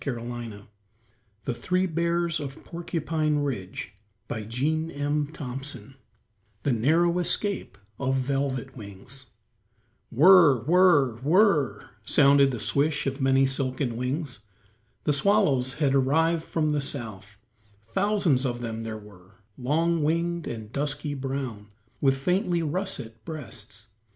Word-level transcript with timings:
[Illustration: 0.03 0.67
THE 1.45 1.51
NARROW 1.53 1.59
ESCAPE 1.59 2.07
OF 2.41 2.55
VELVET 2.63 3.11
WING] 3.43 3.75
XXII 5.27 5.95
THE 6.63 6.73
NARROW 6.73 7.19
ESCAPE 7.19 7.77
OF 7.99 8.15
VELVET 8.15 8.75
WINGS 8.75 9.25
"Whir, 10.09 10.63
whir, 10.63 11.17
whir," 11.17 11.91
sounded 12.03 12.49
the 12.49 12.59
swish 12.59 13.05
of 13.05 13.21
many 13.21 13.45
silken 13.45 13.95
wings. 13.95 14.39
The 15.03 15.13
swallows 15.13 15.73
had 15.73 15.93
arrived 15.93 16.45
from 16.45 16.71
the 16.71 16.81
South; 16.81 17.37
thousands 17.85 18.43
of 18.43 18.61
them 18.61 18.81
there 18.81 18.97
were, 18.97 19.35
long 19.55 20.01
winged 20.01 20.47
and 20.47 20.71
dusky 20.73 21.13
brown, 21.13 21.67
with 21.99 22.17
faintly 22.17 22.63
russet 22.63 23.23
breasts. 23.23 23.85